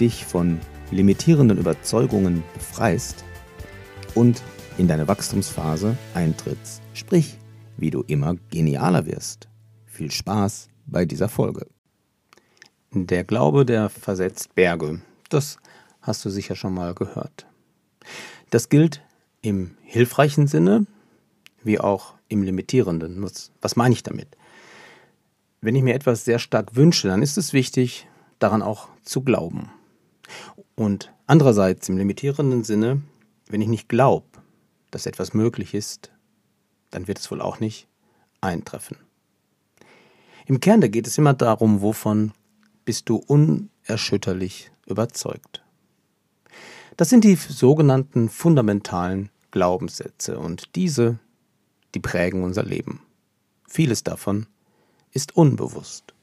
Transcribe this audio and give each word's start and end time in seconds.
dich 0.00 0.24
von 0.24 0.60
limitierenden 0.90 1.58
Überzeugungen 1.58 2.42
befreist 2.54 3.24
und 4.14 4.42
in 4.78 4.88
deine 4.88 5.08
Wachstumsphase 5.08 5.96
eintrittst, 6.14 6.80
sprich, 6.94 7.36
wie 7.76 7.90
du 7.90 8.02
immer 8.06 8.36
genialer 8.50 9.06
wirst. 9.06 9.48
Viel 9.86 10.10
Spaß 10.10 10.68
bei 10.86 11.04
dieser 11.04 11.28
Folge. 11.28 11.66
Der 12.92 13.24
Glaube, 13.24 13.66
der 13.66 13.88
versetzt 13.88 14.54
Berge. 14.54 15.00
Das 15.28 15.58
hast 16.00 16.24
du 16.24 16.30
sicher 16.30 16.56
schon 16.56 16.74
mal 16.74 16.94
gehört. 16.94 17.46
Das 18.50 18.68
gilt 18.68 19.02
im 19.42 19.76
hilfreichen 19.82 20.46
Sinne 20.46 20.86
wie 21.62 21.78
auch 21.78 22.14
im 22.28 22.42
limitierenden. 22.42 23.22
Was, 23.60 23.76
meine 23.76 23.92
ich 23.92 24.02
damit? 24.02 24.28
Wenn 25.60 25.74
ich 25.74 25.82
mir 25.82 25.94
etwas 25.94 26.24
sehr 26.24 26.38
stark 26.38 26.76
wünsche, 26.76 27.08
dann 27.08 27.22
ist 27.22 27.36
es 27.36 27.52
wichtig, 27.52 28.06
daran 28.38 28.62
auch 28.62 28.88
zu 29.02 29.22
glauben. 29.22 29.70
Und 30.78 31.12
andererseits 31.26 31.88
im 31.88 31.98
limitierenden 31.98 32.62
Sinne, 32.62 33.02
wenn 33.48 33.60
ich 33.60 33.66
nicht 33.66 33.88
glaube, 33.88 34.28
dass 34.92 35.06
etwas 35.06 35.34
möglich 35.34 35.74
ist, 35.74 36.12
dann 36.92 37.08
wird 37.08 37.18
es 37.18 37.28
wohl 37.32 37.40
auch 37.40 37.58
nicht 37.58 37.88
eintreffen. 38.40 38.96
Im 40.46 40.60
Kern 40.60 40.80
da 40.80 40.86
geht 40.86 41.08
es 41.08 41.18
immer 41.18 41.34
darum, 41.34 41.82
wovon 41.82 42.30
bist 42.84 43.08
du 43.08 43.16
unerschütterlich 43.16 44.70
überzeugt. 44.86 45.64
Das 46.96 47.08
sind 47.08 47.24
die 47.24 47.34
sogenannten 47.34 48.28
fundamentalen 48.28 49.30
Glaubenssätze 49.50 50.38
und 50.38 50.76
diese, 50.76 51.18
die 51.96 52.00
prägen 52.00 52.44
unser 52.44 52.62
Leben. 52.62 53.00
Vieles 53.66 54.04
davon 54.04 54.46
ist 55.10 55.36
unbewusst. 55.36 56.14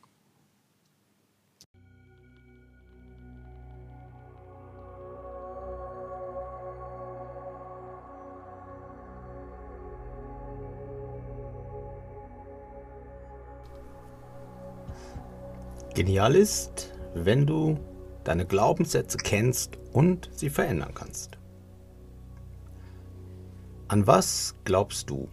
Genial 15.95 16.35
ist, 16.35 16.91
wenn 17.13 17.47
du 17.47 17.79
deine 18.25 18.45
Glaubenssätze 18.45 19.17
kennst 19.17 19.79
und 19.93 20.29
sie 20.33 20.49
verändern 20.49 20.91
kannst. 20.93 21.37
An 23.87 24.05
was 24.05 24.55
glaubst 24.65 25.09
du? 25.09 25.29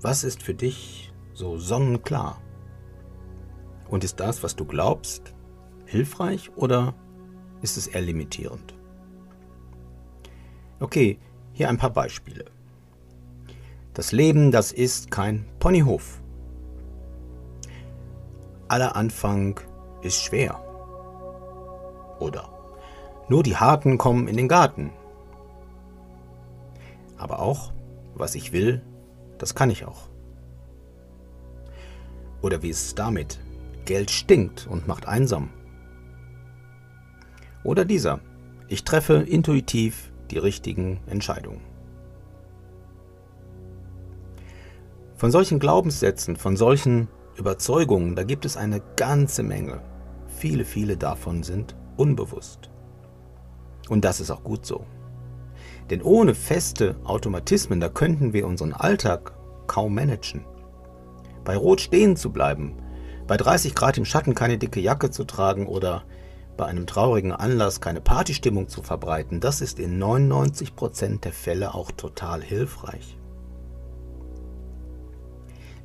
Was 0.00 0.24
ist 0.24 0.42
für 0.42 0.54
dich 0.54 1.12
so 1.34 1.58
sonnenklar? 1.58 2.40
Und 3.90 4.02
ist 4.02 4.18
das, 4.18 4.42
was 4.42 4.56
du 4.56 4.64
glaubst, 4.64 5.34
hilfreich 5.84 6.50
oder 6.56 6.94
ist 7.60 7.76
es 7.76 7.86
eher 7.86 8.00
limitierend? 8.00 8.74
Okay, 10.80 11.18
hier 11.52 11.68
ein 11.68 11.76
paar 11.76 11.92
Beispiele. 11.92 12.46
Das 13.92 14.10
Leben, 14.10 14.52
das 14.52 14.72
ist 14.72 15.10
kein 15.10 15.44
Ponyhof. 15.58 16.22
Aller 18.68 18.96
Anfang 18.96 19.60
ist 20.02 20.22
schwer. 20.22 20.60
Oder 22.18 22.48
nur 23.28 23.42
die 23.42 23.56
Harten 23.56 23.98
kommen 23.98 24.28
in 24.28 24.36
den 24.36 24.48
Garten. 24.48 24.90
Aber 27.16 27.38
auch, 27.38 27.72
was 28.14 28.34
ich 28.34 28.52
will, 28.52 28.82
das 29.38 29.54
kann 29.54 29.70
ich 29.70 29.84
auch. 29.84 30.08
Oder 32.42 32.62
wie 32.62 32.70
ist 32.70 32.86
es 32.86 32.94
damit? 32.94 33.38
Geld 33.84 34.10
stinkt 34.10 34.66
und 34.66 34.86
macht 34.86 35.06
einsam. 35.06 35.50
Oder 37.64 37.84
dieser, 37.84 38.20
ich 38.68 38.84
treffe 38.84 39.14
intuitiv 39.14 40.12
die 40.30 40.38
richtigen 40.38 41.00
Entscheidungen. 41.06 41.60
Von 45.16 45.30
solchen 45.30 45.60
Glaubenssätzen, 45.60 46.36
von 46.36 46.56
solchen 46.56 47.06
Überzeugungen, 47.36 48.16
da 48.16 48.24
gibt 48.24 48.44
es 48.44 48.56
eine 48.56 48.82
ganze 48.96 49.44
Menge. 49.44 49.80
Viele, 50.42 50.64
viele 50.64 50.96
davon 50.96 51.44
sind 51.44 51.76
unbewusst. 51.96 52.68
Und 53.88 54.04
das 54.04 54.18
ist 54.18 54.32
auch 54.32 54.42
gut 54.42 54.66
so. 54.66 54.84
Denn 55.88 56.02
ohne 56.02 56.34
feste 56.34 56.96
Automatismen, 57.04 57.78
da 57.78 57.88
könnten 57.88 58.32
wir 58.32 58.48
unseren 58.48 58.72
Alltag 58.72 59.34
kaum 59.68 59.94
managen. 59.94 60.44
Bei 61.44 61.56
Rot 61.56 61.80
stehen 61.80 62.16
zu 62.16 62.32
bleiben, 62.32 62.74
bei 63.28 63.36
30 63.36 63.76
Grad 63.76 63.96
im 63.98 64.04
Schatten 64.04 64.34
keine 64.34 64.58
dicke 64.58 64.80
Jacke 64.80 65.12
zu 65.12 65.22
tragen 65.22 65.68
oder 65.68 66.02
bei 66.56 66.66
einem 66.66 66.88
traurigen 66.88 67.30
Anlass 67.30 67.80
keine 67.80 68.00
Partystimmung 68.00 68.66
zu 68.66 68.82
verbreiten, 68.82 69.38
das 69.38 69.60
ist 69.60 69.78
in 69.78 69.96
99 69.98 70.74
Prozent 70.74 71.24
der 71.24 71.32
Fälle 71.32 71.72
auch 71.72 71.92
total 71.92 72.42
hilfreich. 72.42 73.16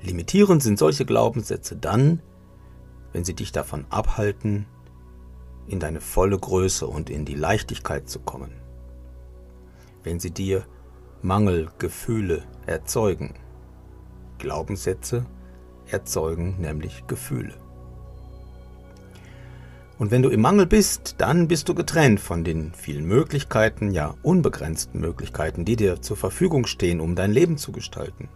Limitierend 0.01 0.63
sind 0.63 0.79
solche 0.79 1.05
Glaubenssätze 1.05 1.75
dann, 1.75 2.23
wenn 3.13 3.23
sie 3.23 3.33
dich 3.33 3.51
davon 3.51 3.85
abhalten, 3.89 4.65
in 5.67 5.79
deine 5.79 6.01
volle 6.01 6.37
Größe 6.37 6.87
und 6.87 7.09
in 7.09 7.25
die 7.25 7.35
Leichtigkeit 7.35 8.09
zu 8.09 8.19
kommen. 8.19 8.51
Wenn 10.03 10.19
sie 10.19 10.31
dir 10.31 10.65
Mangelgefühle 11.21 12.43
erzeugen. 12.65 13.33
Glaubenssätze 14.37 15.25
erzeugen 15.87 16.57
nämlich 16.59 17.05
Gefühle. 17.07 17.53
Und 19.97 20.11
wenn 20.11 20.21
du 20.21 20.29
im 20.29 20.41
Mangel 20.41 20.67
bist, 20.67 21.15
dann 21.17 21.47
bist 21.47 21.69
du 21.69 21.73
getrennt 21.73 22.19
von 22.19 22.43
den 22.43 22.71
vielen 22.73 23.05
Möglichkeiten, 23.05 23.91
ja 23.91 24.13
unbegrenzten 24.21 25.01
Möglichkeiten, 25.01 25.65
die 25.65 25.75
dir 25.75 26.01
zur 26.01 26.17
Verfügung 26.17 26.67
stehen, 26.67 26.99
um 26.99 27.15
dein 27.15 27.31
Leben 27.31 27.57
zu 27.57 27.71
gestalten. 27.71 28.29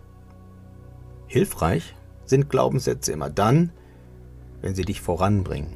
Hilfreich 1.28 1.96
sind 2.26 2.50
Glaubenssätze 2.50 3.12
immer 3.12 3.30
dann, 3.30 3.72
wenn 4.62 4.76
sie 4.76 4.86
dich 4.86 5.02
voranbringen, 5.02 5.76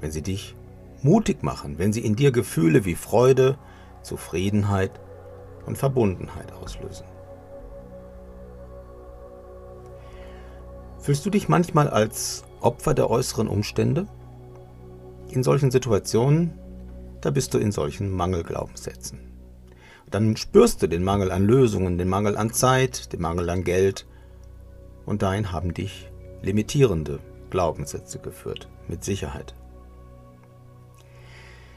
wenn 0.00 0.10
sie 0.10 0.22
dich 0.22 0.54
mutig 1.02 1.42
machen, 1.42 1.78
wenn 1.78 1.92
sie 1.92 2.04
in 2.04 2.16
dir 2.16 2.32
Gefühle 2.32 2.84
wie 2.84 2.94
Freude, 2.94 3.58
Zufriedenheit 4.02 5.00
und 5.66 5.78
Verbundenheit 5.78 6.52
auslösen. 6.52 7.06
Fühlst 10.98 11.26
du 11.26 11.30
dich 11.30 11.48
manchmal 11.48 11.88
als 11.88 12.44
Opfer 12.60 12.94
der 12.94 13.10
äußeren 13.10 13.48
Umstände? 13.48 14.06
In 15.30 15.42
solchen 15.42 15.70
Situationen, 15.70 16.52
da 17.20 17.30
bist 17.30 17.54
du 17.54 17.58
in 17.58 17.72
solchen 17.72 18.10
Mangelglaubenssätzen. 18.10 19.18
Dann 20.10 20.36
spürst 20.36 20.82
du 20.82 20.86
den 20.86 21.02
Mangel 21.02 21.32
an 21.32 21.44
Lösungen, 21.44 21.96
den 21.96 22.08
Mangel 22.08 22.36
an 22.36 22.52
Zeit, 22.52 23.12
den 23.12 23.20
Mangel 23.20 23.48
an 23.50 23.64
Geld 23.64 24.06
und 25.06 25.22
dahin 25.22 25.50
haben 25.50 25.74
dich 25.74 26.10
limitierende 26.42 27.18
Glaubenssätze 27.52 28.18
geführt, 28.18 28.68
mit 28.88 29.04
Sicherheit. 29.04 29.54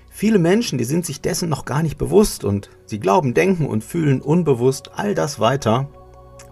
Viele 0.09 0.39
Menschen, 0.39 0.77
die 0.77 0.85
sind 0.85 1.05
sich 1.05 1.19
dessen 1.19 1.50
noch 1.50 1.65
gar 1.65 1.83
nicht 1.83 1.97
bewusst 1.97 2.45
und 2.45 2.69
sie 2.85 3.01
glauben, 3.01 3.33
denken 3.33 3.67
und 3.67 3.83
fühlen 3.83 4.21
unbewusst 4.21 4.91
all 4.95 5.13
das 5.13 5.41
weiter, 5.41 5.89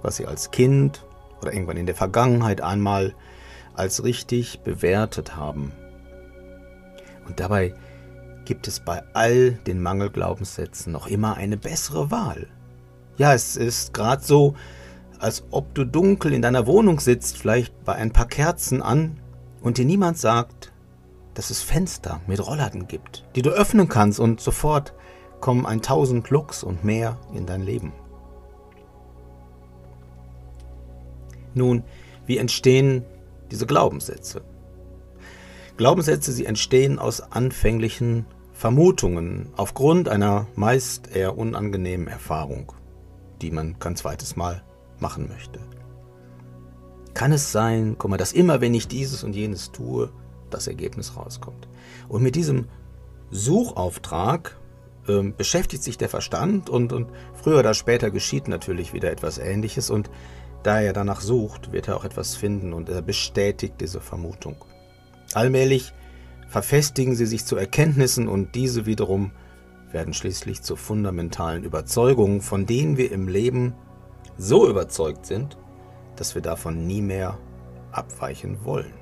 was 0.01 0.18
sie 0.18 0.27
als 0.27 0.51
Kind 0.51 1.06
oder 1.42 1.53
irgendwann 1.53 1.77
in 1.77 1.86
der 1.86 1.95
Vergangenheit 1.95 2.59
einmal 2.59 3.15
als 3.74 4.03
richtig 4.03 4.59
bewertet 4.59 5.38
haben. 5.38 5.71
Und 7.25 7.39
dabei 7.39 7.74
gibt 8.44 8.68
es 8.68 8.81
bei 8.81 9.01
all 9.13 9.51
den 9.51 9.81
Mangelglaubenssätzen 9.81 10.92
noch 10.92 11.07
immer 11.07 11.38
eine 11.38 11.56
bessere 11.56 12.12
Wahl. 12.12 12.48
Ja, 13.15 13.33
es 13.33 13.56
ist 13.56 13.94
gerade 13.94 14.21
so, 14.21 14.56
als 15.24 15.46
ob 15.52 15.74
du 15.74 15.86
dunkel 15.86 16.34
in 16.34 16.42
deiner 16.42 16.68
Wohnung 16.68 17.00
sitzt, 17.00 17.38
vielleicht 17.38 17.86
bei 17.86 17.94
ein 17.94 18.12
paar 18.12 18.28
Kerzen 18.28 18.81
an, 18.81 19.20
und 19.62 19.78
dir 19.78 19.86
niemand 19.86 20.18
sagt, 20.18 20.74
dass 21.34 21.50
es 21.50 21.62
Fenster 21.62 22.20
mit 22.28 22.46
Rollladen 22.46 22.88
gibt, 22.90 23.24
die 23.34 23.42
du 23.42 23.50
öffnen 23.50 23.88
kannst 23.88 24.20
und 24.20 24.42
sofort 24.42 24.94
kommen 25.40 25.66
ein 25.66 25.81
tausend 25.81 26.30
Lux 26.30 26.64
und 26.64 26.84
mehr 26.84 27.18
in 27.34 27.46
dein 27.46 27.62
Leben. 27.62 27.94
Nun, 31.54 31.84
wie 32.25 32.38
entstehen 32.38 33.06
diese 33.50 33.66
Glaubenssätze? 33.66 34.44
Glaubenssätze, 35.78 36.34
sie 36.34 36.46
entstehen 36.46 37.00
aus 37.00 37.22
anfänglichen 37.22 38.25
Vermutungen 38.52 39.50
aufgrund 39.56 40.10
einer 40.10 40.48
meist 40.56 41.16
eher 41.16 41.38
unangenehmen 41.38 42.08
Erfahrung, 42.08 42.74
die 43.42 43.52
man 43.52 43.80
kein 43.80 43.96
zweites 43.96 44.36
Mal 44.36 44.62
machen 45.03 45.27
möchte. 45.27 45.59
Kann 47.13 47.31
es 47.31 47.51
sein, 47.51 47.95
guck 48.00 48.09
mal, 48.09 48.17
dass 48.17 48.33
immer 48.33 48.59
wenn 48.61 48.73
ich 48.73 48.88
dieses 48.88 49.23
und 49.23 49.35
jenes 49.35 49.71
tue, 49.71 50.11
das 50.50 50.65
Ergebnis 50.67 51.15
rauskommt. 51.15 51.67
Und 52.09 52.23
mit 52.23 52.33
diesem 52.33 52.65
Suchauftrag 53.29 54.57
äh, 55.07 55.21
beschäftigt 55.21 55.83
sich 55.83 55.97
der 55.97 56.09
Verstand 56.09 56.69
und, 56.71 56.94
und 56.94 57.11
früher 57.33 57.59
oder 57.59 57.75
später 57.75 58.09
geschieht 58.09 58.47
natürlich 58.47 58.94
wieder 58.94 59.11
etwas 59.11 59.38
Ähnliches 59.38 59.91
und 59.91 60.09
da 60.63 60.79
er 60.79 60.94
danach 60.94 61.21
sucht, 61.21 61.73
wird 61.73 61.89
er 61.89 61.97
auch 61.97 62.05
etwas 62.05 62.35
finden 62.35 62.73
und 62.73 62.89
er 62.89 63.01
bestätigt 63.01 63.75
diese 63.81 64.00
Vermutung. 64.00 64.55
Allmählich 65.33 65.94
verfestigen 66.47 67.15
sie 67.15 67.25
sich 67.25 67.45
zu 67.45 67.57
Erkenntnissen 67.57 68.27
und 68.29 68.55
diese 68.55 68.85
wiederum 68.85 69.31
werden 69.91 70.13
schließlich 70.13 70.61
zu 70.61 70.75
fundamentalen 70.75 71.63
Überzeugungen, 71.63 72.41
von 72.41 72.65
denen 72.65 72.97
wir 72.97 73.11
im 73.11 73.27
Leben 73.27 73.73
so 74.38 74.69
überzeugt 74.69 75.25
sind, 75.25 75.57
dass 76.15 76.35
wir 76.35 76.41
davon 76.41 76.85
nie 76.85 77.01
mehr 77.01 77.38
abweichen 77.91 78.63
wollen. 78.63 78.94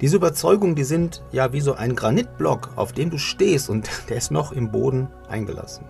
Diese 0.00 0.16
Überzeugungen, 0.16 0.74
die 0.74 0.84
sind 0.84 1.22
ja 1.32 1.52
wie 1.52 1.60
so 1.60 1.74
ein 1.74 1.96
Granitblock, 1.96 2.70
auf 2.76 2.92
dem 2.92 3.10
du 3.10 3.18
stehst 3.18 3.70
und 3.70 3.88
der 4.08 4.18
ist 4.18 4.30
noch 4.30 4.52
im 4.52 4.70
Boden 4.70 5.08
eingelassen. 5.28 5.86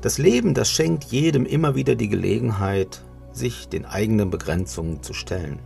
Das 0.00 0.18
Leben, 0.18 0.54
das 0.54 0.70
schenkt 0.70 1.04
jedem 1.04 1.46
immer 1.46 1.74
wieder 1.74 1.94
die 1.94 2.08
Gelegenheit, 2.08 3.02
sich 3.30 3.68
den 3.68 3.86
eigenen 3.86 4.30
Begrenzungen 4.30 5.02
zu 5.02 5.14
stellen. 5.14 5.60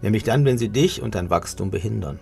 Nämlich 0.00 0.22
dann, 0.22 0.44
wenn 0.44 0.58
sie 0.58 0.68
dich 0.68 1.02
und 1.02 1.14
dein 1.14 1.30
Wachstum 1.30 1.70
behindern. 1.70 2.20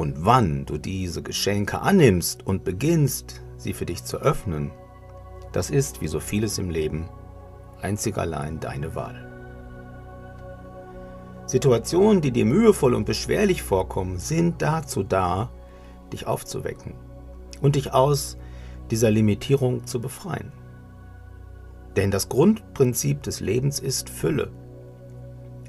Und 0.00 0.24
wann 0.24 0.64
du 0.64 0.78
diese 0.78 1.22
Geschenke 1.22 1.82
annimmst 1.82 2.46
und 2.46 2.64
beginnst, 2.64 3.42
sie 3.58 3.74
für 3.74 3.84
dich 3.84 4.02
zu 4.02 4.16
öffnen, 4.16 4.70
das 5.52 5.68
ist, 5.68 6.00
wie 6.00 6.08
so 6.08 6.20
vieles 6.20 6.56
im 6.56 6.70
Leben, 6.70 7.10
einzig 7.82 8.16
allein 8.16 8.60
deine 8.60 8.94
Wahl. 8.94 9.30
Situationen, 11.44 12.22
die 12.22 12.30
dir 12.30 12.46
mühevoll 12.46 12.94
und 12.94 13.04
beschwerlich 13.04 13.62
vorkommen, 13.62 14.16
sind 14.16 14.62
dazu 14.62 15.02
da, 15.02 15.50
dich 16.14 16.26
aufzuwecken 16.26 16.94
und 17.60 17.76
dich 17.76 17.92
aus 17.92 18.38
dieser 18.90 19.10
Limitierung 19.10 19.84
zu 19.84 20.00
befreien. 20.00 20.50
Denn 21.96 22.10
das 22.10 22.30
Grundprinzip 22.30 23.22
des 23.22 23.40
Lebens 23.40 23.78
ist 23.78 24.08
Fülle 24.08 24.50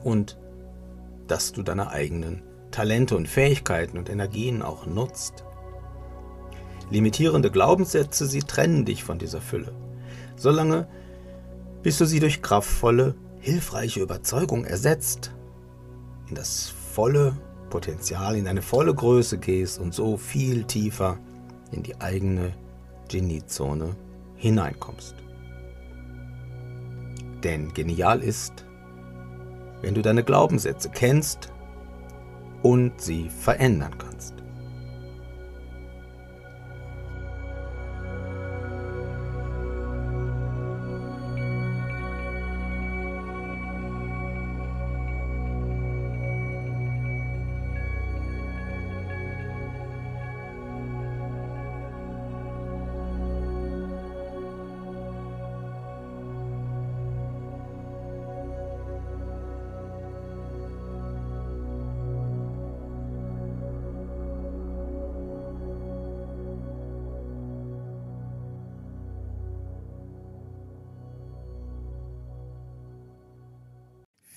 und 0.05 0.39
dass 1.27 1.51
du 1.51 1.63
deine 1.63 1.89
eigenen 1.89 2.43
Talente 2.71 3.15
und 3.15 3.27
Fähigkeiten 3.27 3.97
und 3.97 4.09
Energien 4.09 4.61
auch 4.61 4.85
nutzt. 4.85 5.43
Limitierende 6.89 7.51
Glaubenssätze, 7.51 8.25
sie 8.25 8.41
trennen 8.41 8.85
dich 8.85 9.03
von 9.03 9.19
dieser 9.19 9.41
Fülle. 9.41 9.73
Solange 10.35 10.87
bis 11.83 11.97
du 11.97 12.05
sie 12.05 12.19
durch 12.19 12.41
kraftvolle, 12.41 13.15
hilfreiche 13.39 14.01
Überzeugung 14.01 14.65
ersetzt, 14.65 15.31
in 16.29 16.35
das 16.35 16.69
volle 16.93 17.35
Potenzial, 17.69 18.35
in 18.35 18.47
eine 18.47 18.61
volle 18.61 18.93
Größe 18.93 19.37
gehst 19.37 19.79
und 19.79 19.93
so 19.93 20.17
viel 20.17 20.63
tiefer 20.65 21.17
in 21.71 21.83
die 21.83 21.99
eigene 21.99 22.53
Geniezone 23.09 23.95
hineinkommst. 24.35 25.15
Denn 27.43 27.73
genial 27.73 28.21
ist, 28.21 28.65
wenn 29.81 29.95
du 29.95 30.03
deine 30.03 30.23
Glaubenssätze 30.23 30.89
kennst 30.89 31.51
und 32.61 32.99
sie 32.99 33.29
verändern 33.29 33.97
kannst. 33.97 34.40